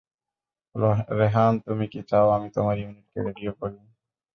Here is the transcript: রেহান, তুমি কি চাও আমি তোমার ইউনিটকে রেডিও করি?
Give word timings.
রেহান, 1.19 1.53
তুমি 1.65 1.85
কি 1.91 1.99
চাও 2.09 2.27
আমি 2.35 2.47
তোমার 2.55 2.75
ইউনিটকে 2.77 3.19
রেডিও 3.27 3.51
করি? 3.59 3.77